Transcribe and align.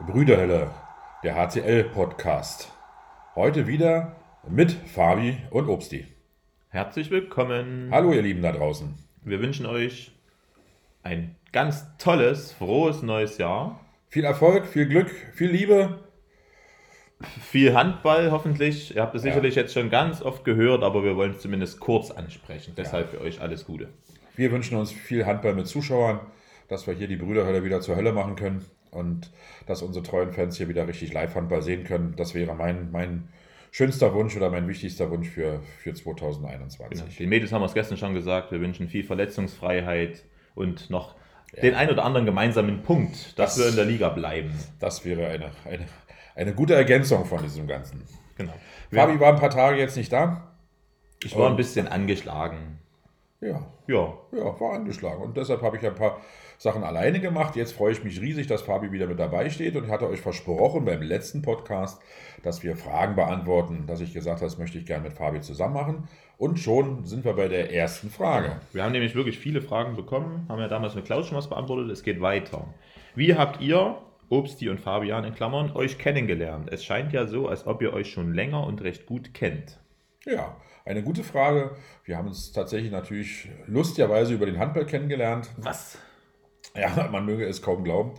Brüderhölle, 0.00 0.70
der 1.22 1.34
HCL-Podcast. 1.34 2.70
Heute 3.34 3.66
wieder 3.66 4.16
mit 4.48 4.72
Fabi 4.72 5.38
und 5.50 5.68
Obsti. 5.68 6.06
Herzlich 6.68 7.10
willkommen. 7.10 7.88
Hallo, 7.90 8.12
ihr 8.12 8.22
Lieben 8.22 8.42
da 8.42 8.52
draußen. 8.52 8.94
Wir 9.22 9.40
wünschen 9.40 9.66
euch 9.66 10.12
ein 11.02 11.34
ganz 11.52 11.86
tolles, 11.98 12.52
frohes 12.52 13.02
neues 13.02 13.38
Jahr. 13.38 13.80
Viel 14.08 14.24
Erfolg, 14.24 14.66
viel 14.66 14.86
Glück, 14.86 15.10
viel 15.34 15.50
Liebe. 15.50 15.98
Viel 17.40 17.74
Handball 17.74 18.30
hoffentlich. 18.30 18.94
Ihr 18.94 19.02
habt 19.02 19.14
es 19.14 19.22
sicherlich 19.22 19.54
jetzt 19.54 19.72
schon 19.72 19.88
ganz 19.88 20.20
oft 20.22 20.44
gehört, 20.44 20.82
aber 20.82 21.02
wir 21.02 21.16
wollen 21.16 21.32
es 21.32 21.40
zumindest 21.40 21.80
kurz 21.80 22.10
ansprechen. 22.10 22.74
Deshalb 22.76 23.10
für 23.10 23.20
euch 23.20 23.40
alles 23.40 23.64
Gute. 23.64 23.88
Wir 24.36 24.52
wünschen 24.52 24.76
uns 24.76 24.92
viel 24.92 25.24
Handball 25.24 25.54
mit 25.54 25.66
Zuschauern, 25.66 26.20
dass 26.68 26.86
wir 26.86 26.94
hier 26.94 27.08
die 27.08 27.16
Brüderhölle 27.16 27.64
wieder 27.64 27.80
zur 27.80 27.96
Hölle 27.96 28.12
machen 28.12 28.36
können 28.36 28.64
und 28.96 29.30
dass 29.66 29.82
unsere 29.82 30.04
treuen 30.04 30.32
Fans 30.32 30.56
hier 30.56 30.68
wieder 30.68 30.88
richtig 30.88 31.12
Live-Handball 31.12 31.62
sehen 31.62 31.84
können. 31.84 32.14
Das 32.16 32.34
wäre 32.34 32.54
mein, 32.54 32.90
mein 32.90 33.28
schönster 33.70 34.12
Wunsch 34.14 34.36
oder 34.36 34.50
mein 34.50 34.66
wichtigster 34.68 35.10
Wunsch 35.10 35.28
für, 35.28 35.60
für 35.82 35.94
2021. 35.94 36.98
Genau. 36.98 37.10
Den 37.18 37.28
Mädels 37.28 37.52
haben 37.52 37.60
wir 37.62 37.66
es 37.66 37.74
gestern 37.74 37.98
schon 37.98 38.14
gesagt. 38.14 38.50
Wir 38.52 38.60
wünschen 38.60 38.88
viel 38.88 39.04
Verletzungsfreiheit 39.04 40.24
und 40.54 40.90
noch 40.90 41.14
den 41.62 41.74
ein 41.74 41.90
oder 41.90 42.04
anderen 42.04 42.26
gemeinsamen 42.26 42.82
Punkt, 42.82 43.38
dass 43.38 43.54
Das- 43.54 43.58
wir 43.58 43.68
in 43.70 43.76
der 43.76 43.84
Liga 43.84 44.08
bleiben. 44.08 44.50
Das 44.80 45.04
wäre 45.04 45.28
eine, 45.28 45.50
eine, 45.64 45.86
eine 46.34 46.54
gute 46.54 46.74
Ergänzung 46.74 47.24
von 47.24 47.42
diesem 47.42 47.66
Ganzen. 47.66 48.02
Genau. 48.36 48.52
Fabi 48.92 49.18
war 49.20 49.32
ein 49.32 49.38
paar 49.40 49.50
Tage 49.50 49.78
jetzt 49.78 49.96
nicht 49.96 50.12
da. 50.12 50.52
Ich 51.24 51.36
war 51.36 51.48
ein 51.48 51.56
bisschen 51.56 51.88
angeschlagen. 51.88 52.78
Ja, 53.40 53.66
Ja, 53.86 54.14
ja, 54.32 54.60
war 54.60 54.72
angeschlagen. 54.72 55.22
Und 55.22 55.36
deshalb 55.36 55.60
habe 55.62 55.76
ich 55.76 55.86
ein 55.86 55.94
paar 55.94 56.20
Sachen 56.58 56.82
alleine 56.82 57.20
gemacht. 57.20 57.54
Jetzt 57.54 57.72
freue 57.72 57.92
ich 57.92 58.02
mich 58.02 58.20
riesig, 58.20 58.46
dass 58.46 58.62
Fabi 58.62 58.92
wieder 58.92 59.06
mit 59.06 59.18
dabei 59.18 59.50
steht. 59.50 59.76
Und 59.76 59.84
ich 59.84 59.90
hatte 59.90 60.08
euch 60.08 60.20
versprochen 60.20 60.86
beim 60.86 61.02
letzten 61.02 61.42
Podcast, 61.42 62.00
dass 62.42 62.62
wir 62.62 62.76
Fragen 62.76 63.14
beantworten, 63.14 63.84
dass 63.86 64.00
ich 64.00 64.14
gesagt 64.14 64.36
habe, 64.40 64.46
das 64.46 64.58
möchte 64.58 64.78
ich 64.78 64.86
gerne 64.86 65.04
mit 65.04 65.12
Fabi 65.12 65.42
zusammen 65.42 65.74
machen. 65.74 66.08
Und 66.38 66.58
schon 66.58 67.04
sind 67.04 67.24
wir 67.24 67.34
bei 67.34 67.48
der 67.48 67.72
ersten 67.74 68.10
Frage. 68.10 68.60
Wir 68.72 68.84
haben 68.84 68.92
nämlich 68.92 69.14
wirklich 69.14 69.38
viele 69.38 69.60
Fragen 69.60 69.96
bekommen, 69.96 70.46
haben 70.48 70.60
ja 70.60 70.68
damals 70.68 70.94
mit 70.94 71.04
Klaus 71.04 71.26
schon 71.26 71.36
was 71.36 71.48
beantwortet, 71.48 71.90
es 71.90 72.02
geht 72.02 72.20
weiter. 72.20 72.66
Wie 73.14 73.34
habt 73.34 73.60
ihr, 73.60 73.98
Obsti 74.28 74.68
und 74.68 74.80
Fabian 74.80 75.24
in 75.24 75.34
Klammern, 75.34 75.72
euch 75.72 75.98
kennengelernt? 75.98 76.68
Es 76.70 76.84
scheint 76.84 77.12
ja 77.12 77.26
so, 77.26 77.48
als 77.48 77.66
ob 77.66 77.80
ihr 77.80 77.92
euch 77.92 78.10
schon 78.10 78.34
länger 78.34 78.66
und 78.66 78.82
recht 78.82 79.06
gut 79.06 79.32
kennt. 79.32 79.78
Ja, 80.26 80.56
eine 80.86 81.02
gute 81.02 81.24
Frage. 81.24 81.76
Wir 82.04 82.16
haben 82.16 82.28
uns 82.28 82.52
tatsächlich 82.52 82.92
natürlich 82.92 83.50
lustigerweise 83.66 84.32
über 84.32 84.46
den 84.46 84.58
Handball 84.58 84.86
kennengelernt. 84.86 85.50
Was? 85.56 85.98
Ja, 86.74 87.08
man 87.12 87.26
möge 87.26 87.44
es 87.44 87.60
kaum 87.60 87.84
glauben. 87.84 88.14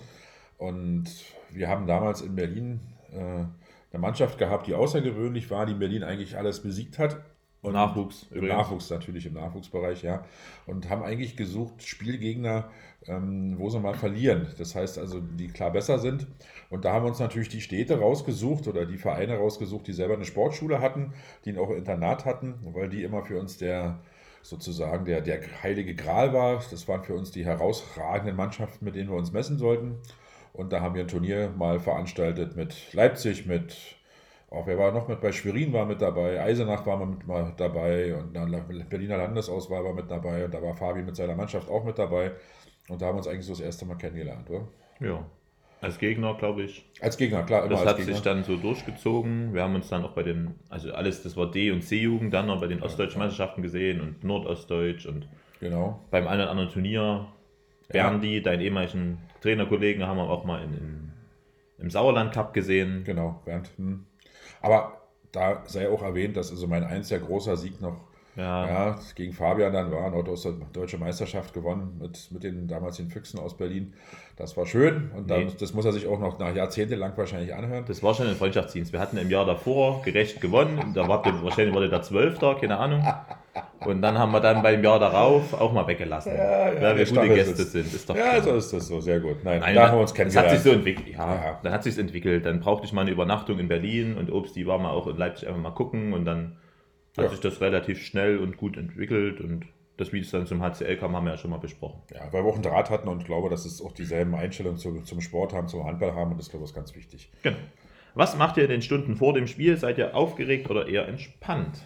Und 0.58 1.06
wir 1.50 1.70
haben 1.70 1.88
damals 1.88 2.22
in 2.22 2.36
Berlin 2.36 2.82
äh, 3.12 3.18
eine 3.18 4.00
Mannschaft 4.00 4.38
gehabt, 4.38 4.68
die 4.68 4.76
außergewöhnlich 4.76 5.50
war, 5.50 5.66
die 5.66 5.74
in 5.74 5.80
Berlin 5.80 6.04
eigentlich 6.04 6.38
alles 6.38 6.62
besiegt 6.62 7.00
hat. 7.00 7.24
Und 7.62 7.74
Nachwuchs 7.74 8.28
Im 8.30 8.38
übrigens. 8.38 8.58
Nachwuchs 8.58 8.90
natürlich, 8.90 9.26
im 9.26 9.34
Nachwuchsbereich, 9.34 10.04
ja. 10.04 10.24
Und 10.68 10.90
haben 10.90 11.04
eigentlich 11.04 11.36
gesucht 11.36 11.84
Spielgegner, 11.84 12.70
ähm, 13.08 13.56
wo 13.58 13.70
sie 13.70 13.80
mal 13.80 13.96
verlieren. 13.96 14.48
Das 14.58 14.76
heißt 14.76 15.00
also, 15.00 15.20
die 15.20 15.48
klar 15.48 15.72
besser 15.72 16.00
sind. 16.00 16.28
Und 16.70 16.86
da 16.86 16.94
haben 16.94 17.04
wir 17.04 17.10
uns 17.10 17.20
natürlich 17.20 17.50
die 17.50 17.62
Städte 17.62 18.00
rausgesucht 18.00 18.68
oder 18.68 18.86
die 18.86 18.98
Vereine 18.98 19.38
rausgesucht, 19.38 19.88
die 19.88 19.94
selber 19.94 20.14
eine 20.14 20.26
Sportschule 20.26 20.82
hatten, 20.82 21.14
die 21.46 21.58
auch 21.58 21.70
ein 21.70 21.78
Internat 21.78 22.26
hatten, 22.26 22.56
weil 22.74 22.90
die 22.90 23.04
immer 23.04 23.24
für 23.24 23.40
uns 23.40 23.58
der 23.58 24.00
sozusagen 24.44 25.06
der, 25.06 25.22
der 25.22 25.42
heilige 25.64 25.96
Gral 25.96 26.34
war. 26.34 26.64
Das 26.72 26.88
waren 26.88 27.04
für 27.04 27.16
uns 27.16 27.32
die 27.32 27.46
herausragenden 27.46 28.36
Mannschaften, 28.36 28.86
mit 28.86 28.96
denen 28.96 29.10
wir 29.10 29.18
uns 29.18 29.32
messen 29.32 29.58
sollten. 29.58 29.98
Und 30.54 30.74
da 30.74 30.82
haben 30.82 30.96
wir 30.96 31.04
ein 31.04 31.08
Turnier 31.08 31.52
mal 31.56 31.80
veranstaltet 31.80 32.56
mit 32.56 32.94
Leipzig, 32.94 33.46
mit, 33.46 33.97
auch 34.50 34.66
wer 34.66 34.78
war 34.78 34.92
noch 34.92 35.08
mit 35.08 35.20
bei 35.20 35.32
Schwerin 35.32 35.74
war 35.74 35.86
mit 35.86 36.02
dabei, 36.02 36.42
Eisenach 36.42 36.86
war 36.86 37.06
mit 37.06 37.28
mal 37.28 37.54
dabei 37.58 38.16
und 38.16 38.34
dann 38.34 38.50
Berliner 38.90 39.18
Landesauswahl 39.18 39.84
war 39.84 39.94
mit 39.94 40.10
dabei 40.10 40.46
und 40.46 40.54
da 40.54 40.62
war 40.62 40.76
Fabi 40.76 41.02
mit 41.02 41.16
seiner 41.16 41.36
Mannschaft 41.36 41.70
auch 41.70 41.84
mit 41.84 41.98
dabei. 41.98 42.32
Und 42.90 43.02
da 43.02 43.08
haben 43.08 43.16
wir 43.16 43.18
uns 43.18 43.28
eigentlich 43.28 43.46
so 43.46 43.52
das 43.52 43.60
erste 43.60 43.86
Mal 43.86 43.96
kennengelernt, 43.96 44.50
oder? 44.50 44.68
Ja. 45.02 45.26
Als 45.82 46.00
Gegner, 46.00 46.34
glaube 46.36 46.64
ich. 46.64 46.90
Als 47.02 47.18
Gegner, 47.18 47.44
klar, 47.44 47.66
immer 47.66 47.76
Das 47.76 47.86
hat 47.86 47.98
Gegner. 47.98 48.14
sich 48.14 48.24
dann 48.24 48.44
so 48.44 48.56
durchgezogen. 48.56 49.54
Wir 49.54 49.62
haben 49.62 49.76
uns 49.76 49.90
dann 49.90 50.04
auch 50.06 50.14
bei 50.14 50.24
den, 50.24 50.56
also 50.70 50.92
alles, 50.92 51.22
das 51.22 51.38
war 51.38 51.52
D- 51.52 51.72
und 51.72 51.84
C-Jugend, 51.84 52.34
dann 52.34 52.48
noch 52.48 52.60
bei 52.60 52.68
den 52.68 52.82
ostdeutschen 52.82 53.20
Meisterschaften 53.20 53.62
gesehen 53.62 54.02
und 54.02 54.24
Nordostdeutsch 54.24 55.06
und 55.06 55.28
genau. 55.60 56.00
beim 56.10 56.26
einen 56.28 56.42
oder 56.42 56.52
anderen 56.52 56.70
Turnier. 56.70 57.28
Berndi, 57.90 58.42
deinen 58.42 58.62
ehemaligen 58.62 59.20
Trainerkollegen, 59.42 60.06
haben 60.06 60.18
wir 60.18 60.30
auch 60.30 60.44
mal 60.44 60.62
in, 60.64 60.74
in, 60.74 61.14
im 61.78 61.90
Sauerland 61.90 62.34
Cup 62.34 62.54
gesehen. 62.54 63.04
Genau, 63.06 63.42
Bernd. 63.46 63.72
Hm. 63.78 64.06
Aber 64.62 65.02
da 65.32 65.62
sei 65.66 65.90
auch 65.90 66.02
erwähnt, 66.02 66.38
dass 66.38 66.52
also 66.52 66.68
mein 66.68 66.84
einziger 66.84 67.20
großer 67.20 67.58
Sieg 67.58 67.82
noch 67.82 67.98
Ja, 68.36 68.68
ja, 68.68 69.00
gegen 69.16 69.34
Fabian 69.34 69.74
dann 69.74 69.92
war, 69.92 70.12
Norddeutsche 70.12 70.98
Meisterschaft 71.00 71.54
gewonnen 71.56 71.98
mit, 72.00 72.32
mit 72.32 72.44
den 72.44 72.68
damals 72.68 72.98
den 72.98 73.10
Füchsen 73.10 73.40
aus 73.40 73.58
Berlin. 73.58 73.94
Das 74.36 74.56
war 74.56 74.68
schön 74.68 75.10
und 75.16 75.28
dann, 75.30 75.46
Nee. 75.46 75.54
das 75.60 75.74
muss 75.74 75.86
er 75.86 75.92
sich 75.92 76.06
auch 76.06 76.20
noch 76.20 76.38
nach 76.38 76.54
jahrzehntelang 76.56 77.14
wahrscheinlich 77.18 77.56
anhören. 77.56 77.86
Das 77.88 78.04
war 78.04 78.14
schon 78.14 78.28
ein 78.28 78.36
Freundschaftsdienst. 78.36 78.94
Wir 78.94 79.00
hatten 79.00 79.18
im 79.18 79.32
Jahr 79.32 79.46
davor 79.46 80.04
gerecht 80.04 80.40
gewonnen. 80.40 80.94
Da 80.94 81.08
war 81.08 81.24
wahrscheinlich 81.44 81.74
wurde 81.74 81.90
der 81.90 82.04
Zwölfter, 82.04 82.54
keine 82.56 82.78
Ahnung. 82.78 83.04
Und 83.86 84.02
dann 84.02 84.18
haben 84.18 84.32
wir 84.32 84.40
dann 84.40 84.62
beim 84.64 84.84
Jahr 84.84 85.00
darauf 85.00 85.54
auch 85.54 85.72
mal 85.72 85.86
weggelassen. 85.88 86.34
Ja, 86.36 86.74
ja, 86.74 86.82
weil 86.82 86.98
wir 86.98 87.06
gute 87.06 87.30
Gäste 87.30 87.56
sitzt. 87.56 87.72
sind. 87.74 87.94
Ist 87.94 88.10
doch 88.10 88.16
Ja, 88.16 88.32
klar. 88.32 88.42
so 88.42 88.56
ist 88.56 88.74
das 88.74 88.88
so, 88.88 89.00
sehr 89.02 89.20
gut. 89.20 89.44
Nein, 89.44 89.60
Nein, 89.60 89.76
da 89.76 89.88
haben 89.90 89.98
wir 89.98 90.02
uns 90.02 90.14
das 90.14 90.20
hat 90.20 90.32
kennengelernt. 90.34 90.50
sich 90.52 90.60
so 90.62 90.72
entwickelt. 90.78 91.08
Ja, 91.10 91.36
Ja. 91.36 91.60
dann 91.64 91.74
hat 91.74 91.84
sich 91.84 91.98
entwickelt. 91.98 92.46
Dann 92.46 92.60
brauchte 92.60 92.86
ich 92.86 92.94
mal 92.94 93.02
eine 93.02 93.12
Übernachtung 93.12 93.60
in 93.60 93.68
Berlin 93.68 94.18
und 94.18 94.32
Obsti 94.32 94.66
war 94.66 94.80
mal 94.80 94.92
auch 94.92 95.08
in 95.08 95.18
Leipzig 95.18 95.48
einfach 95.48 95.62
mal 95.62 95.72
gucken 95.72 96.14
und 96.14 96.26
dann 96.26 96.58
hat 97.18 97.26
Ja. 97.26 97.30
sich 97.30 97.40
das 97.40 97.62
relativ 97.62 98.04
schnell 98.04 98.38
und 98.40 98.58
gut 98.58 98.78
entwickelt 98.78 99.42
und 99.42 99.66
das, 99.98 100.14
wie 100.14 100.20
es 100.20 100.30
dann 100.30 100.46
zum 100.46 100.62
HCL 100.62 100.98
kam, 100.98 101.16
haben 101.16 101.26
wir 101.26 101.32
ja 101.32 101.38
schon 101.38 101.50
mal 101.50 101.58
besprochen. 101.58 102.02
ja, 102.14 102.22
weil 102.32 102.44
wir 102.44 102.50
auch 102.50 102.54
einen 102.56 102.64
Draht 102.64 102.90
hatten 102.92 103.08
und 103.08 103.26
glaube, 103.26 103.50
dass 103.50 103.66
es 103.66 103.82
auch 103.82 103.92
dieselben 103.92 104.36
Einstellungen 104.36 104.78
zu, 104.78 105.02
zum 105.02 105.22
Sport 105.22 105.54
haben, 105.54 105.68
zum 105.68 105.86
Handball 105.86 106.14
haben 106.14 106.32
und 106.32 106.40
das 106.40 106.50
glaube 106.50 106.66
ich 106.66 106.70
ist 106.72 106.76
ganz 106.76 106.96
wichtig. 106.96 107.32
Genau. 107.42 107.58
Was 108.14 108.38
macht 108.38 108.58
ihr 108.58 108.64
in 108.64 108.70
den 108.70 108.82
Stunden 108.84 109.16
vor 109.16 109.34
dem 109.34 109.48
Spiel? 109.48 109.78
Seid 109.78 109.98
ihr 109.98 110.16
aufgeregt 110.16 110.70
oder 110.70 110.88
eher 110.88 111.08
entspannt? 111.08 111.80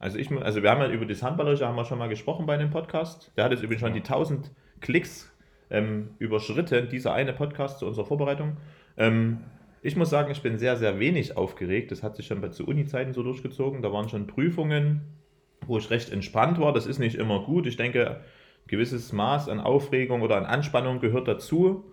Also 0.00 0.18
ich, 0.18 0.32
also 0.32 0.62
wir 0.62 0.70
haben 0.70 0.80
ja 0.80 0.88
über 0.88 1.04
das 1.04 1.22
Handballerische 1.22 1.66
haben 1.68 1.76
wir 1.76 1.84
schon 1.84 1.98
mal 1.98 2.08
gesprochen 2.08 2.46
bei 2.46 2.56
dem 2.56 2.70
Podcast. 2.70 3.32
Der 3.36 3.44
hat 3.44 3.52
jetzt 3.52 3.62
übrigens 3.62 3.82
schon 3.82 3.92
die 3.92 4.00
1000 4.00 4.50
Klicks 4.80 5.30
ähm, 5.68 6.14
überschritten, 6.18 6.88
dieser 6.88 7.12
eine 7.12 7.34
Podcast 7.34 7.78
zu 7.78 7.86
unserer 7.86 8.06
Vorbereitung. 8.06 8.56
Ähm, 8.96 9.40
ich 9.82 9.96
muss 9.96 10.08
sagen, 10.08 10.30
ich 10.30 10.40
bin 10.40 10.58
sehr, 10.58 10.76
sehr 10.78 10.98
wenig 10.98 11.36
aufgeregt. 11.36 11.92
Das 11.92 12.02
hat 12.02 12.16
sich 12.16 12.26
schon 12.26 12.40
bei 12.40 12.48
zu 12.48 12.66
Uni-Zeiten 12.66 13.12
so 13.12 13.22
durchgezogen. 13.22 13.82
Da 13.82 13.92
waren 13.92 14.08
schon 14.08 14.26
Prüfungen, 14.26 15.02
wo 15.66 15.76
ich 15.76 15.90
recht 15.90 16.10
entspannt 16.10 16.58
war. 16.58 16.72
Das 16.72 16.86
ist 16.86 16.98
nicht 16.98 17.16
immer 17.16 17.40
gut. 17.40 17.66
Ich 17.66 17.76
denke, 17.76 18.10
ein 18.10 18.20
gewisses 18.68 19.12
Maß 19.12 19.50
an 19.50 19.60
Aufregung 19.60 20.22
oder 20.22 20.38
an 20.38 20.46
Anspannung 20.46 21.00
gehört 21.00 21.28
dazu. 21.28 21.84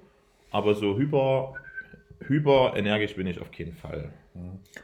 Aber 0.50 0.76
so 0.76 0.98
hyper, 0.98 1.56
hyper 2.28 2.74
energisch 2.76 3.16
bin 3.16 3.28
ich 3.28 3.40
auf 3.40 3.52
keinen 3.52 3.74
Fall. 3.74 4.14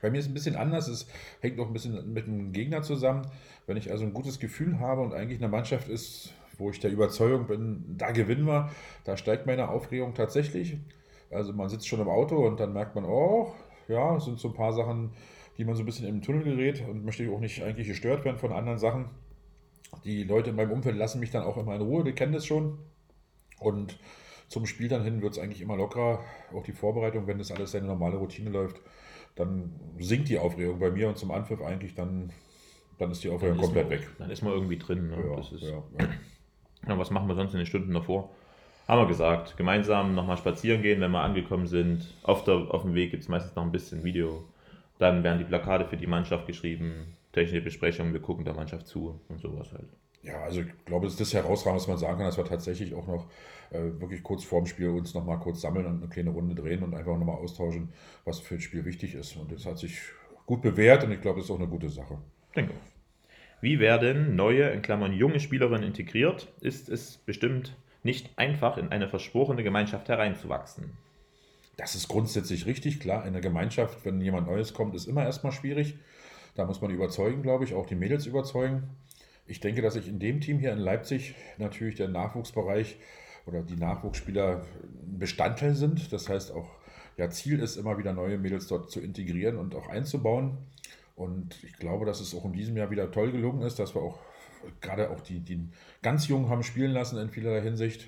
Bei 0.01 0.09
mir 0.09 0.19
ist 0.19 0.25
es 0.25 0.31
ein 0.31 0.33
bisschen 0.33 0.55
anders. 0.55 0.87
Es 0.87 1.07
hängt 1.41 1.57
noch 1.57 1.67
ein 1.67 1.73
bisschen 1.73 2.13
mit 2.13 2.25
dem 2.25 2.51
Gegner 2.51 2.81
zusammen. 2.81 3.27
Wenn 3.67 3.77
ich 3.77 3.91
also 3.91 4.03
ein 4.03 4.13
gutes 4.13 4.39
Gefühl 4.39 4.79
habe 4.79 5.01
und 5.01 5.13
eigentlich 5.13 5.39
eine 5.39 5.49
Mannschaft 5.49 5.87
ist, 5.87 6.33
wo 6.57 6.69
ich 6.69 6.79
der 6.79 6.91
Überzeugung 6.91 7.47
bin, 7.47 7.95
da 7.97 8.11
gewinnen 8.11 8.45
wir, 8.45 8.69
da 9.05 9.17
steigt 9.17 9.45
meine 9.45 9.69
Aufregung 9.69 10.13
tatsächlich. 10.13 10.77
Also 11.31 11.53
man 11.53 11.69
sitzt 11.69 11.87
schon 11.87 11.99
im 11.99 12.09
Auto 12.09 12.45
und 12.45 12.59
dann 12.59 12.73
merkt 12.73 12.95
man, 12.95 13.05
oh, 13.05 13.53
ja, 13.87 14.15
es 14.17 14.25
sind 14.25 14.39
so 14.39 14.49
ein 14.49 14.53
paar 14.53 14.73
Sachen, 14.73 15.11
die 15.57 15.65
man 15.65 15.75
so 15.75 15.81
ein 15.83 15.85
bisschen 15.85 16.07
im 16.07 16.21
Tunnel 16.21 16.43
gerät 16.43 16.83
und 16.87 17.05
möchte 17.05 17.29
auch 17.29 17.39
nicht 17.39 17.63
eigentlich 17.63 17.87
gestört 17.87 18.25
werden 18.25 18.37
von 18.37 18.51
anderen 18.51 18.79
Sachen. 18.79 19.09
Die 20.03 20.23
Leute 20.23 20.51
in 20.51 20.55
meinem 20.55 20.71
Umfeld 20.71 20.95
lassen 20.95 21.19
mich 21.19 21.31
dann 21.31 21.43
auch 21.43 21.57
immer 21.57 21.75
in 21.75 21.81
Ruhe, 21.81 22.03
die 22.03 22.13
kennen 22.13 22.33
das 22.33 22.45
schon. 22.45 22.79
Und 23.59 23.99
zum 24.47 24.65
Spiel 24.65 24.87
dann 24.87 25.03
hin 25.03 25.21
wird 25.21 25.33
es 25.33 25.39
eigentlich 25.39 25.61
immer 25.61 25.75
lockerer. 25.75 26.19
Auch 26.53 26.63
die 26.63 26.71
Vorbereitung, 26.73 27.27
wenn 27.27 27.37
das 27.37 27.51
alles 27.51 27.71
seine 27.71 27.87
normale 27.87 28.17
Routine 28.17 28.49
läuft, 28.49 28.79
dann 29.35 29.71
sinkt 29.99 30.29
die 30.29 30.37
Aufregung 30.37 30.79
bei 30.79 30.91
mir 30.91 31.07
und 31.07 31.17
zum 31.17 31.31
Anpfiff 31.31 31.61
eigentlich 31.61 31.95
dann, 31.95 32.31
dann 32.99 33.11
ist 33.11 33.23
die 33.23 33.29
Aufregung 33.29 33.57
ist 33.57 33.63
komplett 33.63 33.89
man- 33.89 33.99
weg. 33.99 34.07
Dann 34.19 34.29
ist 34.29 34.41
man 34.41 34.53
irgendwie 34.53 34.77
drin. 34.77 35.09
Ne? 35.09 35.17
Ja, 35.17 35.39
ist, 35.39 35.51
ja. 35.61 35.83
ja. 36.87 36.97
was 36.97 37.09
machen 37.11 37.27
wir 37.27 37.35
sonst 37.35 37.53
in 37.53 37.59
den 37.59 37.65
Stunden 37.65 37.93
davor? 37.93 38.29
Haben 38.87 39.01
wir 39.01 39.07
gesagt, 39.07 39.55
gemeinsam 39.55 40.13
nochmal 40.13 40.37
spazieren 40.37 40.81
gehen, 40.81 40.99
wenn 40.99 41.11
wir 41.11 41.21
angekommen 41.21 41.67
sind. 41.67 42.13
Auf, 42.23 42.43
der, 42.43 42.55
auf 42.55 42.81
dem 42.81 42.95
Weg 42.95 43.11
gibt 43.11 43.23
es 43.23 43.29
meistens 43.29 43.55
noch 43.55 43.63
ein 43.63 43.71
bisschen 43.71 44.03
Video. 44.03 44.43
Dann 44.99 45.23
werden 45.23 45.39
die 45.39 45.45
Plakate 45.45 45.85
für 45.85 45.97
die 45.97 46.05
Mannschaft 46.05 46.45
geschrieben, 46.47 47.15
technische 47.33 47.61
Besprechungen, 47.61 48.13
wir 48.13 48.21
gucken 48.21 48.45
der 48.45 48.53
Mannschaft 48.53 48.87
zu 48.87 49.19
und 49.27 49.41
sowas 49.41 49.73
halt. 49.73 49.89
Ja, 50.21 50.41
also 50.43 50.61
ich 50.61 50.85
glaube, 50.85 51.07
es 51.07 51.13
ist 51.13 51.21
das 51.21 51.33
herausragend, 51.33 51.81
was 51.81 51.87
man 51.89 51.97
sagen 51.97 52.17
kann, 52.17 52.27
dass 52.27 52.37
wir 52.37 52.45
tatsächlich 52.45 52.93
auch 52.93 53.07
noch 53.07 53.27
äh, 53.71 53.99
wirklich 53.99 54.23
kurz 54.23 54.45
vorm 54.45 54.65
Spiel 54.65 54.87
uns 54.89 55.13
nochmal 55.13 55.39
kurz 55.39 55.59
sammeln 55.59 55.85
und 55.85 55.97
eine 55.97 56.07
kleine 56.07 56.29
Runde 56.29 56.55
drehen 56.55 56.81
und 56.81 56.95
einfach 56.95 57.17
nochmal 57.17 57.35
austauschen, 57.35 57.89
was 58.23 58.39
für 58.39 58.55
das 58.55 58.63
Spiel 58.63 58.85
wichtig 58.85 59.15
ist. 59.15 59.35
Und 59.35 59.51
das 59.51 59.65
hat 59.65 59.77
sich 59.77 59.99
gut 60.45 60.61
bewährt 60.61 61.03
und 61.03 61.11
ich 61.11 61.19
glaube, 61.19 61.39
das 61.39 61.49
ist 61.49 61.51
auch 61.51 61.59
eine 61.59 61.67
gute 61.67 61.89
Sache. 61.89 62.19
Denke. 62.55 62.73
Wie 63.59 63.79
werden 63.79 64.35
neue, 64.35 64.69
in 64.69 64.81
Klammern 64.81 65.11
junge 65.11 65.41
Spielerinnen 65.41 65.83
integriert? 65.83 66.53
Ist 66.61 66.87
es 66.87 67.17
bestimmt 67.17 67.75
nicht 68.03 68.37
einfach, 68.37 68.77
in 68.77 68.89
eine 68.89 69.07
verschworene 69.07 69.63
Gemeinschaft 69.63 70.09
hereinzuwachsen. 70.09 70.91
Das 71.77 71.95
ist 71.95 72.07
grundsätzlich 72.07 72.65
richtig, 72.65 72.99
klar. 72.99 73.25
In 73.25 73.33
der 73.33 73.41
Gemeinschaft, 73.41 74.05
wenn 74.05 74.21
jemand 74.21 74.47
Neues 74.47 74.73
kommt, 74.73 74.93
ist 74.93 75.07
immer 75.07 75.23
erstmal 75.23 75.53
schwierig. 75.53 75.95
Da 76.55 76.65
muss 76.65 76.81
man 76.81 76.91
überzeugen, 76.91 77.41
glaube 77.41 77.63
ich, 77.63 77.73
auch 77.73 77.85
die 77.85 77.95
Mädels 77.95 78.25
überzeugen. 78.25 78.83
Ich 79.45 79.59
denke, 79.59 79.81
dass 79.81 79.95
ich 79.95 80.07
in 80.07 80.19
dem 80.19 80.39
Team 80.39 80.59
hier 80.59 80.71
in 80.71 80.79
Leipzig 80.79 81.35
natürlich 81.57 81.95
der 81.95 82.07
Nachwuchsbereich 82.07 82.97
oder 83.45 83.61
die 83.61 83.75
Nachwuchsspieler 83.75 84.65
Bestandteil 85.05 85.75
sind. 85.75 86.13
Das 86.13 86.29
heißt 86.29 86.51
auch, 86.51 86.69
ja, 87.17 87.29
Ziel 87.29 87.59
ist 87.59 87.75
immer 87.75 87.97
wieder 87.97 88.13
neue 88.13 88.37
Mädels 88.37 88.67
dort 88.67 88.89
zu 88.89 89.01
integrieren 89.01 89.57
und 89.57 89.75
auch 89.75 89.89
einzubauen. 89.89 90.57
Und 91.15 91.63
ich 91.63 91.73
glaube, 91.73 92.05
dass 92.05 92.21
es 92.21 92.33
auch 92.33 92.45
in 92.45 92.53
diesem 92.53 92.77
Jahr 92.77 92.89
wieder 92.89 93.11
toll 93.11 93.31
gelungen 93.31 93.61
ist, 93.61 93.79
dass 93.79 93.95
wir 93.95 94.01
auch 94.01 94.19
gerade 94.81 95.09
auch 95.09 95.19
die, 95.19 95.39
die 95.39 95.67
ganz 96.01 96.27
Jungen 96.27 96.49
haben 96.49 96.63
spielen 96.63 96.91
lassen 96.91 97.17
in 97.17 97.29
vielerlei 97.29 97.61
Hinsicht. 97.61 98.07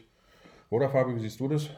Oder 0.70 0.90
Fabio, 0.90 1.16
wie 1.16 1.20
siehst 1.20 1.40
du 1.40 1.48
das? 1.48 1.70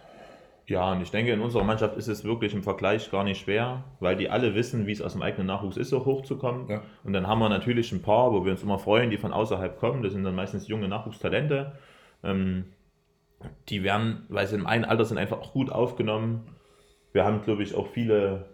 Ja, 0.70 0.92
und 0.92 1.02
ich 1.02 1.12
denke, 1.12 1.32
in 1.32 1.40
unserer 1.40 1.64
Mannschaft 1.64 1.96
ist 1.96 2.10
es 2.10 2.26
wirklich 2.26 2.54
im 2.54 2.62
Vergleich 2.62 3.10
gar 3.10 3.24
nicht 3.24 3.40
schwer, 3.40 3.86
weil 4.02 4.18
die 4.18 4.30
alle 4.30 4.54
wissen, 4.54 4.86
wie 4.86 4.92
es 4.92 5.02
aus 5.02 5.14
dem 5.14 5.22
eigenen 5.22 5.48
Nachwuchs 5.48 5.78
ist, 5.78 5.90
so 5.90 6.04
hochzukommen. 6.04 6.68
Ja. 6.70 6.82
Und 7.06 7.14
dann 7.14 7.26
haben 7.26 7.40
wir 7.40 7.48
natürlich 7.48 7.92
ein 7.94 8.02
paar, 8.02 8.34
wo 8.34 8.44
wir 8.44 8.52
uns 8.52 8.64
immer 8.64 8.78
freuen, 8.78 9.10
die 9.10 9.18
von 9.18 9.32
außerhalb 9.32 9.80
kommen. 9.80 10.04
Das 10.04 10.12
sind 10.12 10.26
dann 10.26 10.36
meistens 10.36 10.68
junge 10.68 10.90
Nachwuchstalente. 10.90 11.72
Ähm, 12.22 12.66
die 13.70 13.84
werden, 13.84 14.26
weil 14.28 14.46
sie 14.46 14.56
im 14.56 14.68
einen 14.68 14.84
Alter 14.84 15.06
sind, 15.06 15.18
einfach 15.18 15.40
auch 15.40 15.54
gut 15.54 15.72
aufgenommen. 15.72 16.50
Wir 17.14 17.24
haben, 17.24 17.44
glaube 17.44 17.64
ich, 17.64 17.74
auch 17.74 17.88
viele 17.88 18.50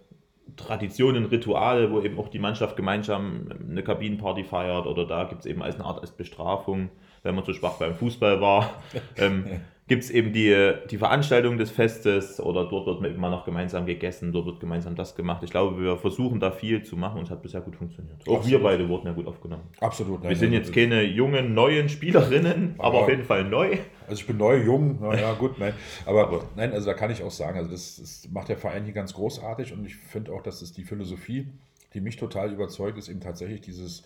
Traditionen, 0.56 1.25
Rituale, 1.25 1.92
wo 1.92 2.01
eben 2.01 2.19
auch 2.19 2.27
die 2.27 2.38
Mannschaft 2.38 2.75
gemeinsam 2.75 3.50
eine 3.69 3.81
Kabinenparty 3.81 4.44
feiert 4.44 4.86
oder 4.86 5.07
da 5.07 5.24
gibt 5.24 5.42
es 5.42 5.45
eben 5.48 5.63
als 5.63 5.75
eine 5.75 5.86
Art 5.86 6.01
als 6.01 6.12
Bestrafung, 6.12 6.89
wenn 7.24 7.33
man 7.33 7.44
zu 7.44 7.54
schwach 7.54 7.80
beim 7.80 7.95
Fußball 7.95 8.39
war. 8.39 8.69
ähm, 9.18 9.62
gibt 9.88 10.03
es 10.03 10.09
eben 10.09 10.31
die, 10.31 10.74
die 10.89 10.97
Veranstaltung 10.97 11.57
des 11.57 11.69
Festes 11.69 12.39
oder 12.39 12.65
dort 12.65 12.88
wird 12.88 13.15
immer 13.15 13.30
noch 13.30 13.44
gemeinsam 13.44 13.85
gegessen, 13.85 14.31
dort 14.31 14.45
wird 14.45 14.59
gemeinsam 14.62 14.95
das 14.95 15.15
gemacht. 15.15 15.44
Ich 15.44 15.51
glaube, 15.51 15.81
wir 15.81 15.97
versuchen 15.97 16.39
da 16.39 16.51
viel 16.51 16.83
zu 16.83 16.95
machen 16.95 17.18
und 17.18 17.25
es 17.25 17.31
hat 17.31 17.41
bisher 17.41 17.59
gut 17.59 17.75
funktioniert. 17.75 18.15
Auch 18.21 18.38
Absolut. 18.38 18.51
wir 18.51 18.59
beide 18.63 18.88
wurden 18.88 19.07
ja 19.07 19.13
gut 19.13 19.27
aufgenommen. 19.27 19.63
Absolut. 19.81 20.21
Nein, 20.21 20.30
wir 20.30 20.38
sind 20.38 20.53
jetzt 20.53 20.71
keine 20.71 21.03
jungen, 21.03 21.53
neuen 21.53 21.89
Spielerinnen, 21.89 22.75
aber, 22.77 22.88
aber, 22.88 23.00
auf 23.01 23.09
jeden 23.09 23.24
Fall 23.24 23.44
neu. 23.44 23.77
Also 24.07 24.21
ich 24.21 24.27
bin 24.27 24.38
neu, 24.38 24.63
jung, 24.63 25.01
naja 25.01 25.33
gut, 25.39 25.59
nein. 25.59 25.74
Aber, 26.06 26.24
aber 26.24 26.45
nein, 26.56 26.71
also 26.71 26.85
da 26.85 26.94
kann 26.94 27.12
ich 27.12 27.21
auch 27.21 27.31
sagen, 27.31 27.57
also 27.57 27.69
das, 27.69 27.97
das 27.97 28.30
macht 28.31 28.47
der 28.47 28.57
Verein 28.57 28.85
hier 28.85 28.94
ganz 28.94 29.13
großartig 29.13 29.74
und 29.74 29.85
ich 29.85 29.95
finde 29.95 30.31
auch, 30.31 30.41
dass 30.41 30.62
es 30.62 30.71
die 30.71 30.83
Philosophie, 30.83 31.47
die 31.94 32.00
mich 32.00 32.15
total 32.15 32.53
überzeugt, 32.53 32.97
ist 32.97 33.09
eben 33.09 33.19
tatsächlich 33.19 33.62
dieses 33.62 34.03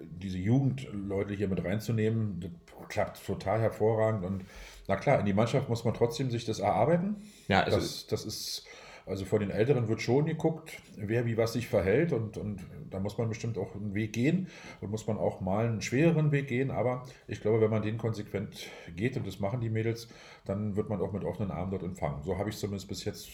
diese 0.00 0.38
Jugendleute 0.38 1.34
hier 1.34 1.48
mit 1.48 1.64
reinzunehmen, 1.64 2.40
das 2.40 2.50
klappt 2.88 3.24
total 3.26 3.60
hervorragend 3.60 4.24
und 4.24 4.44
na 4.88 4.96
klar, 4.96 5.20
in 5.20 5.26
die 5.26 5.32
Mannschaft 5.32 5.68
muss 5.68 5.84
man 5.84 5.94
trotzdem 5.94 6.30
sich 6.30 6.44
das 6.44 6.58
erarbeiten. 6.58 7.16
Ja, 7.48 7.62
also 7.62 7.78
das, 7.78 8.06
das 8.06 8.24
ist, 8.24 8.66
also 9.06 9.24
vor 9.24 9.38
den 9.38 9.50
Älteren 9.50 9.88
wird 9.88 10.02
schon 10.02 10.26
geguckt, 10.26 10.72
wer 10.96 11.26
wie 11.26 11.36
was 11.36 11.52
sich 11.52 11.68
verhält 11.68 12.12
und, 12.12 12.36
und 12.36 12.60
da 12.90 12.98
muss 12.98 13.18
man 13.18 13.28
bestimmt 13.28 13.58
auch 13.58 13.74
einen 13.74 13.94
Weg 13.94 14.12
gehen 14.12 14.48
und 14.80 14.90
muss 14.90 15.06
man 15.06 15.18
auch 15.18 15.40
mal 15.40 15.66
einen 15.66 15.82
schwereren 15.82 16.32
Weg 16.32 16.48
gehen, 16.48 16.70
aber 16.70 17.04
ich 17.28 17.40
glaube, 17.40 17.60
wenn 17.60 17.70
man 17.70 17.82
den 17.82 17.98
konsequent 17.98 18.66
geht 18.94 19.16
und 19.16 19.26
das 19.26 19.40
machen 19.40 19.60
die 19.60 19.70
Mädels, 19.70 20.08
dann 20.44 20.76
wird 20.76 20.88
man 20.88 21.00
auch 21.00 21.12
mit 21.12 21.24
offenen 21.24 21.50
Armen 21.50 21.70
dort 21.70 21.82
empfangen. 21.82 22.22
So 22.22 22.38
habe 22.38 22.48
ich 22.48 22.56
es 22.56 22.60
zumindest 22.60 22.88
bis 22.88 23.04
jetzt 23.04 23.28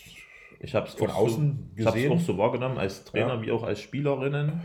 ich 0.60 0.74
habe 0.74 0.86
es 0.86 0.94
von 0.94 1.10
außen 1.10 1.70
so, 1.70 1.84
gesehen. 1.84 1.96
Ich 1.96 2.06
habe 2.06 2.14
es 2.14 2.22
auch 2.22 2.26
so 2.26 2.38
wahrgenommen, 2.38 2.78
als 2.78 3.04
Trainer 3.04 3.34
ja. 3.34 3.42
wie 3.42 3.50
auch 3.50 3.64
als 3.64 3.80
Spielerinnen. 3.80 4.60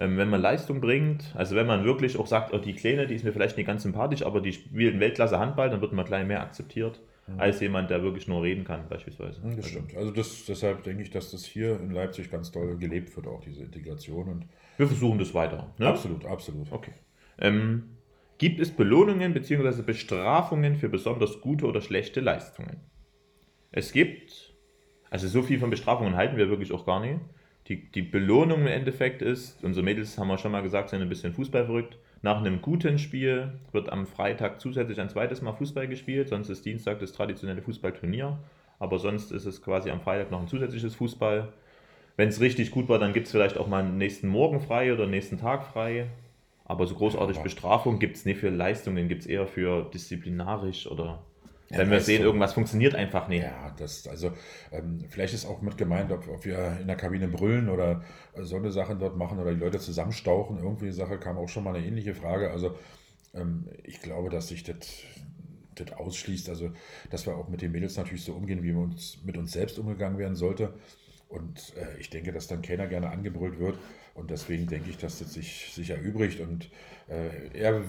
Ähm, 0.00 0.16
wenn 0.16 0.30
man 0.30 0.40
Leistung 0.40 0.80
bringt, 0.80 1.34
also 1.34 1.56
wenn 1.56 1.66
man 1.66 1.84
wirklich 1.84 2.18
auch 2.18 2.28
sagt, 2.28 2.54
oh, 2.54 2.58
die 2.58 2.74
Kleine, 2.74 3.08
die 3.08 3.16
ist 3.16 3.24
mir 3.24 3.32
vielleicht 3.32 3.56
nicht 3.56 3.66
ganz 3.66 3.82
sympathisch, 3.82 4.22
aber 4.22 4.40
die 4.40 4.52
spielt 4.52 5.00
Weltklasse 5.00 5.40
Handball, 5.40 5.70
dann 5.70 5.80
wird 5.80 5.92
man 5.92 6.04
gleich 6.04 6.24
mehr 6.24 6.40
akzeptiert, 6.40 7.00
mhm. 7.26 7.40
als 7.40 7.58
jemand, 7.60 7.90
der 7.90 8.00
wirklich 8.04 8.28
nur 8.28 8.44
reden 8.44 8.62
kann, 8.62 8.88
beispielsweise. 8.88 9.40
Das 9.42 9.56
also. 9.56 9.68
stimmt. 9.68 9.96
Also 9.96 10.12
das, 10.12 10.44
deshalb 10.46 10.84
denke 10.84 11.02
ich, 11.02 11.10
dass 11.10 11.32
das 11.32 11.44
hier 11.44 11.80
in 11.80 11.90
Leipzig 11.90 12.30
ganz 12.30 12.52
toll 12.52 12.76
gelebt 12.76 13.16
wird, 13.16 13.26
auch 13.26 13.40
diese 13.40 13.64
Integration. 13.64 14.28
Und 14.28 14.46
Wir 14.76 14.86
versuchen 14.86 15.18
das 15.18 15.34
weiter. 15.34 15.74
Ne? 15.78 15.88
Absolut, 15.88 16.24
absolut. 16.26 16.70
Okay. 16.70 16.92
Ähm, 17.40 17.96
gibt 18.38 18.60
es 18.60 18.70
Belohnungen 18.70 19.34
bzw. 19.34 19.82
Bestrafungen 19.82 20.76
für 20.76 20.88
besonders 20.88 21.40
gute 21.40 21.66
oder 21.66 21.80
schlechte 21.80 22.20
Leistungen? 22.20 22.76
Es 23.72 23.90
gibt, 23.90 24.54
also 25.10 25.26
so 25.26 25.42
viel 25.42 25.58
von 25.58 25.70
Bestrafungen 25.70 26.14
halten 26.14 26.36
wir 26.36 26.48
wirklich 26.48 26.70
auch 26.70 26.86
gar 26.86 27.00
nicht 27.00 27.18
die, 27.68 27.90
die 27.90 28.02
Belohnung 28.02 28.62
im 28.62 28.66
Endeffekt 28.66 29.20
ist, 29.20 29.62
unsere 29.62 29.84
Mädels 29.84 30.16
haben 30.16 30.28
wir 30.28 30.38
schon 30.38 30.52
mal 30.52 30.62
gesagt, 30.62 30.88
sind 30.88 31.02
ein 31.02 31.08
bisschen 31.08 31.34
Fußball 31.34 31.66
verrückt. 31.66 31.98
Nach 32.22 32.38
einem 32.38 32.62
guten 32.62 32.98
Spiel 32.98 33.52
wird 33.72 33.92
am 33.92 34.06
Freitag 34.06 34.60
zusätzlich 34.60 35.00
ein 35.00 35.10
zweites 35.10 35.42
Mal 35.42 35.52
Fußball 35.52 35.86
gespielt, 35.86 36.28
sonst 36.28 36.48
ist 36.48 36.64
Dienstag 36.64 36.98
das 36.98 37.12
traditionelle 37.12 37.62
Fußballturnier. 37.62 38.38
Aber 38.78 38.98
sonst 38.98 39.32
ist 39.32 39.44
es 39.44 39.62
quasi 39.62 39.90
am 39.90 40.00
Freitag 40.00 40.30
noch 40.30 40.40
ein 40.40 40.48
zusätzliches 40.48 40.94
Fußball. 40.94 41.52
Wenn 42.16 42.28
es 42.28 42.40
richtig 42.40 42.70
gut 42.70 42.88
war, 42.88 42.98
dann 42.98 43.12
gibt 43.12 43.26
es 43.26 43.32
vielleicht 43.32 43.58
auch 43.58 43.68
mal 43.68 43.84
einen 43.84 43.98
nächsten 43.98 44.28
Morgen 44.28 44.60
frei 44.60 44.92
oder 44.92 45.02
einen 45.02 45.12
nächsten 45.12 45.38
Tag 45.38 45.64
frei. 45.66 46.06
Aber 46.64 46.86
so 46.86 46.94
großartig 46.94 47.38
Bestrafung 47.38 47.98
gibt 47.98 48.16
es 48.16 48.24
nicht 48.24 48.40
für 48.40 48.50
Leistungen, 48.50 49.08
gibt 49.08 49.22
es 49.22 49.26
eher 49.26 49.46
für 49.46 49.88
disziplinarisch 49.92 50.86
oder 50.86 51.22
ja, 51.70 51.78
Wenn 51.78 51.90
wir 51.90 52.00
sehen, 52.00 52.22
so, 52.22 52.28
irgendwas 52.28 52.54
funktioniert 52.54 52.94
einfach 52.94 53.28
nicht. 53.28 53.42
Ja, 53.42 53.74
das, 53.76 54.06
also 54.06 54.32
ähm, 54.72 55.04
vielleicht 55.10 55.34
ist 55.34 55.44
auch 55.44 55.60
mit 55.60 55.76
gemeint, 55.76 56.10
ob, 56.10 56.26
ob, 56.28 56.44
wir 56.46 56.78
in 56.80 56.86
der 56.86 56.96
Kabine 56.96 57.28
brüllen 57.28 57.68
oder 57.68 58.02
so 58.36 58.56
eine 58.56 58.70
Sachen 58.70 58.98
dort 58.98 59.16
machen 59.16 59.38
oder 59.38 59.52
die 59.52 59.60
Leute 59.60 59.78
zusammenstauchen. 59.78 60.58
Irgendwie 60.58 60.86
die 60.86 60.92
Sache 60.92 61.18
kam 61.18 61.36
auch 61.36 61.48
schon 61.48 61.64
mal 61.64 61.74
eine 61.74 61.86
ähnliche 61.86 62.14
Frage. 62.14 62.50
Also 62.50 62.74
ähm, 63.34 63.68
ich 63.84 64.00
glaube, 64.00 64.30
dass 64.30 64.48
sich 64.48 64.62
das 64.62 64.78
das 65.74 65.92
ausschließt, 65.92 66.48
also 66.48 66.72
dass 67.10 67.26
wir 67.26 67.36
auch 67.36 67.48
mit 67.48 67.62
den 67.62 67.70
Mädels 67.70 67.96
natürlich 67.96 68.24
so 68.24 68.32
umgehen, 68.32 68.62
wie 68.62 68.74
wir 68.74 68.78
uns 68.78 69.18
mit 69.24 69.36
uns 69.36 69.52
selbst 69.52 69.78
umgegangen 69.78 70.18
werden 70.18 70.34
sollte. 70.34 70.74
Und 71.28 71.74
äh, 71.76 71.98
ich 72.00 72.10
denke, 72.10 72.32
dass 72.32 72.46
dann 72.46 72.62
keiner 72.62 72.86
gerne 72.86 73.10
angebrüllt 73.10 73.58
wird. 73.58 73.78
Und 74.14 74.30
deswegen 74.30 74.66
denke 74.66 74.90
ich, 74.90 74.96
dass 74.96 75.18
das 75.18 75.34
sich, 75.34 75.72
sich 75.74 75.90
erübrigt. 75.90 76.40
Und 76.40 76.70
äh, 77.08 77.56
eher 77.56 77.82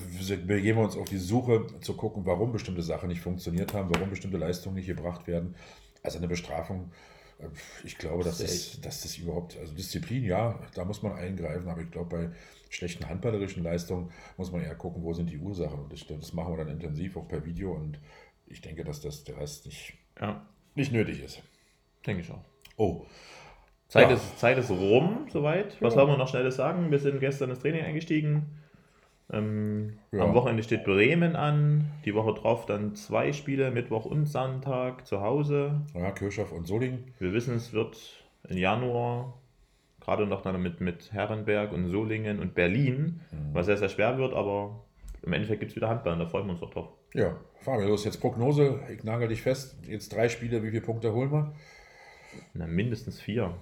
begeben 0.46 0.80
wir 0.80 0.84
uns 0.84 0.98
auf 0.98 1.08
die 1.10 1.18
Suche, 1.18 1.68
zu 1.82 1.96
gucken, 1.96 2.26
warum 2.26 2.52
bestimmte 2.52 2.82
Sachen 2.82 3.10
nicht 3.10 3.22
funktioniert 3.22 3.74
haben, 3.74 3.90
warum 3.94 4.10
bestimmte 4.10 4.38
Leistungen 4.38 4.76
nicht 4.76 4.88
gebracht 4.88 5.26
werden. 5.28 5.56
Also 6.04 6.18
eine 6.18 6.28
Bestrafung, 6.28 6.92
äh, 7.40 7.48
ich 7.86 7.98
glaube, 7.98 8.24
dass 8.24 8.40
das, 8.40 8.80
dass 8.82 9.02
das 9.04 9.18
überhaupt, 9.18 9.58
also 9.58 9.74
Disziplin, 9.74 10.24
ja, 10.26 10.60
da 10.76 10.84
muss 10.84 11.02
man 11.02 11.14
eingreifen, 11.14 11.70
aber 11.70 11.82
ich 11.82 11.92
glaube, 11.92 12.10
bei 12.18 12.30
schlechten 12.70 13.08
handballerischen 13.08 13.64
Leistungen 13.64 14.12
muss 14.38 14.52
man 14.52 14.62
eher 14.62 14.76
gucken, 14.76 15.02
wo 15.02 15.14
sind 15.14 15.30
die 15.30 15.38
Ursachen. 15.38 15.80
Und 15.80 15.94
das, 15.94 16.06
das 16.06 16.34
machen 16.34 16.54
wir 16.54 16.66
dann 16.66 16.74
intensiv 16.74 17.18
auch 17.18 17.28
per 17.28 17.46
Video. 17.46 17.72
Und 17.72 18.00
ich 18.48 18.62
denke, 18.62 18.84
dass 18.84 19.02
das 19.02 19.24
der 19.24 19.38
Rest 19.38 19.66
nicht, 19.66 19.94
ja. 20.20 20.46
nicht 20.76 20.92
nötig 20.92 21.24
ist. 21.24 21.42
Denke 22.06 22.22
ich 22.22 22.32
auch. 22.32 22.44
Oh. 22.80 23.06
Zeit, 23.90 24.10
ja. 24.10 24.16
ist, 24.16 24.40
Zeit 24.40 24.58
ist 24.58 24.72
rum, 24.72 25.28
soweit. 25.32 25.76
Was 25.82 25.94
ja. 25.96 26.00
wollen 26.00 26.12
wir 26.12 26.18
noch 26.18 26.30
schnelles 26.30 26.56
sagen? 26.56 26.90
Wir 26.92 27.00
sind 27.00 27.20
gestern 27.20 27.50
ins 27.50 27.60
Training 27.60 27.84
eingestiegen. 27.84 28.46
Ähm, 29.32 30.00
ja. 30.12 30.24
Am 30.24 30.34
Wochenende 30.34 30.64
steht 30.64 30.86
Bremen 30.86 31.36
an. 31.36 31.92
Die 32.06 32.16
Woche 32.16 32.34
drauf 32.40 32.66
dann 32.66 32.96
zwei 32.96 33.34
Spiele, 33.34 33.70
Mittwoch 33.72 34.06
und 34.06 34.28
Sonntag 34.28 35.06
zu 35.06 35.22
Hause. 35.22 35.82
Ja, 35.94 36.12
Kirchhoff 36.12 36.54
und 36.54 36.68
Solingen. 36.68 37.14
Wir 37.20 37.34
wissen, 37.34 37.56
es 37.56 37.74
wird 37.74 37.98
im 38.48 38.58
Januar 38.58 39.34
gerade 40.00 40.26
noch 40.26 40.42
dann 40.42 40.62
mit, 40.62 40.80
mit 40.80 41.12
Herrenberg 41.12 41.74
und 41.74 41.90
Solingen 41.90 42.40
und 42.40 42.56
Berlin, 42.56 43.20
mhm. 43.32 43.54
was 43.54 43.66
sehr, 43.66 43.78
sehr 43.78 43.90
schwer 43.90 44.18
wird, 44.18 44.34
aber 44.34 44.86
im 45.22 45.34
Endeffekt 45.34 45.60
gibt 45.60 45.72
es 45.72 45.76
wieder 45.76 45.90
Handball 45.90 46.14
und 46.14 46.20
da 46.20 46.26
freuen 46.26 46.46
wir 46.46 46.54
uns 46.54 46.64
auch 46.64 46.72
drauf. 46.72 46.88
Ja, 47.14 47.36
fahren 47.60 47.82
wir 47.82 47.88
los. 47.88 48.06
Jetzt 48.06 48.22
Prognose, 48.22 48.80
ich 48.90 49.04
nagel 49.04 49.28
dich 49.28 49.42
fest. 49.42 49.78
Jetzt 49.86 50.16
drei 50.16 50.30
Spiele, 50.30 50.64
wie 50.64 50.70
viele 50.70 50.82
Punkte 50.82 51.14
holen 51.14 51.32
wir? 51.32 51.54
Na, 52.54 52.68
mindestens 52.68 53.22
vier. 53.22 53.54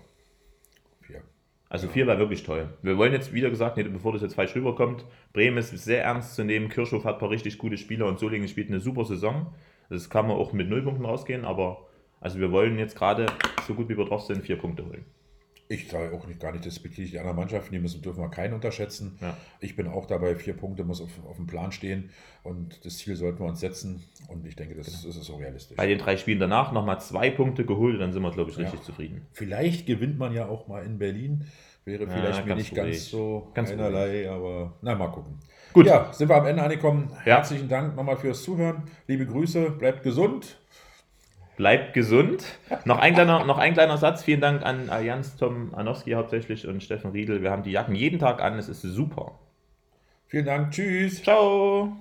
Vier. 1.01 1.21
Also 1.69 1.88
ja. 1.88 1.93
vier 1.93 2.07
war 2.07 2.19
wirklich 2.19 2.43
toll. 2.43 2.69
Wir 2.81 2.97
wollen 2.97 3.13
jetzt 3.13 3.33
wieder 3.33 3.50
gesagt, 3.50 3.75
bevor 3.75 4.13
das 4.13 4.21
jetzt 4.21 4.36
falsch 4.36 4.55
rüberkommt, 4.55 5.05
Bremen 5.33 5.57
ist 5.57 5.71
sehr 5.71 6.03
ernst 6.03 6.36
zu 6.36 6.43
nehmen. 6.43 6.69
Kirchhoff 6.69 7.05
hat 7.05 7.15
ein 7.15 7.19
paar 7.19 7.29
richtig 7.29 7.57
gute 7.57 7.77
Spieler 7.77 8.07
und 8.07 8.19
Solingen 8.19 8.47
spielt 8.47 8.69
eine 8.69 8.79
super 8.79 9.05
Saison. 9.05 9.53
Das 9.89 10.09
kann 10.09 10.27
man 10.27 10.38
auch 10.38 10.53
mit 10.53 10.69
Nullpunkten 10.69 11.05
rausgehen, 11.05 11.45
aber 11.45 11.88
also 12.19 12.39
wir 12.39 12.51
wollen 12.51 12.77
jetzt 12.77 12.95
gerade 12.95 13.27
so 13.65 13.74
gut 13.74 13.89
wie 13.89 13.97
wir 13.97 14.05
drauf 14.05 14.24
sind, 14.24 14.43
vier 14.43 14.57
Punkte 14.57 14.86
holen 14.86 15.05
ich 15.69 15.89
sage 15.89 16.15
auch 16.15 16.25
nicht, 16.27 16.39
gar 16.39 16.51
nicht 16.51 16.65
despektierlich 16.65 17.12
die 17.12 17.19
anderen 17.19 17.38
Mannschaften, 17.38 17.74
die 17.74 17.79
müssen, 17.79 18.01
dürfen 18.01 18.21
wir 18.21 18.29
keinen 18.29 18.53
unterschätzen. 18.53 19.17
Ja. 19.21 19.36
Ich 19.59 19.75
bin 19.75 19.88
auch 19.88 20.05
dabei, 20.05 20.36
vier 20.36 20.53
Punkte 20.53 20.83
muss 20.83 21.01
auf, 21.01 21.09
auf 21.27 21.36
dem 21.36 21.47
Plan 21.47 21.71
stehen 21.71 22.09
und 22.43 22.86
das 22.86 22.97
Ziel 22.97 23.15
sollten 23.15 23.39
wir 23.39 23.47
uns 23.47 23.59
setzen 23.59 24.03
und 24.29 24.45
ich 24.45 24.55
denke, 24.55 24.75
das, 24.75 25.01
genau. 25.01 25.09
ist 25.09 25.24
so 25.24 25.36
realistisch. 25.36 25.75
Bei 25.75 25.88
den 25.88 25.97
drei 25.97 26.17
Spielen 26.17 26.39
danach 26.39 26.71
nochmal 26.71 27.01
zwei 27.01 27.29
Punkte 27.29 27.65
geholt, 27.65 28.00
dann 28.00 28.13
sind 28.13 28.21
wir, 28.21 28.31
glaube 28.31 28.51
ich, 28.51 28.57
richtig 28.57 28.79
ja. 28.79 28.86
zufrieden. 28.86 29.25
Vielleicht 29.33 29.86
gewinnt 29.86 30.17
man 30.17 30.33
ja 30.33 30.47
auch 30.47 30.67
mal 30.67 30.86
in 30.86 30.97
Berlin, 30.97 31.45
wäre 31.83 32.07
vielleicht 32.07 32.39
ja, 32.39 32.45
mir 32.45 32.55
nicht 32.55 32.74
ganz 32.74 33.09
so 33.09 33.51
ganz 33.53 33.71
einerlei, 33.71 34.27
ruhig. 34.27 34.29
aber 34.29 34.74
na, 34.81 34.95
mal 34.95 35.07
gucken. 35.07 35.39
Gut. 35.74 35.86
Ja, 35.86 36.12
sind 36.13 36.29
wir 36.29 36.36
am 36.36 36.45
Ende 36.45 36.63
angekommen. 36.63 37.12
Herzlichen 37.24 37.67
Dank 37.67 37.95
nochmal 37.95 38.17
fürs 38.17 38.41
Zuhören. 38.41 38.83
Liebe 39.07 39.25
Grüße, 39.25 39.71
bleibt 39.71 40.03
gesund. 40.03 40.57
Bleibt 41.58 41.94
gesund. 41.94 42.46
Noch 42.86 43.00
ein, 43.00 43.16
kleiner, 43.16 43.44
noch 43.44 43.58
ein 43.58 43.74
kleiner 43.74 43.98
Satz. 43.98 44.24
Vielen 44.24 44.42
Dank 44.42 44.64
an 44.64 44.90
Jans 45.04 45.36
Tom 45.38 45.74
Anowski 45.74 46.12
hauptsächlich 46.12 46.68
und 46.68 46.84
Steffen 46.84 47.12
Riedel. 47.12 47.42
Wir 47.42 47.52
haben 47.52 47.64
die 47.64 47.72
Jacken 47.72 47.96
jeden 47.96 48.20
Tag 48.20 48.42
an. 48.42 48.60
Es 48.60 48.70
ist 48.70 48.84
super. 48.84 49.40
Vielen 50.28 50.46
Dank. 50.46 50.72
Tschüss. 50.72 51.24
Ciao. 51.24 51.98